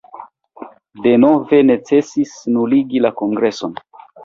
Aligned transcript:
Denove 1.07 1.59
necesis 1.71 2.33
nuligi 2.57 3.05
la 3.07 3.15
kongreson. 3.23 3.81